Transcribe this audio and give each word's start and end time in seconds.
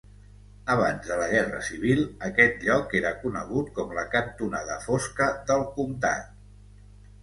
Abans 0.75 1.09
de 1.11 1.17
la 1.19 1.27
guerra 1.33 1.59
civil, 1.67 2.01
aquest 2.29 2.67
lloc 2.71 2.97
era 3.03 3.13
conegut 3.21 3.71
com 3.79 3.95
la 4.01 4.09
cantonada 4.19 4.83
fosca 4.91 5.33
del 5.55 5.67
comtat. 5.81 6.31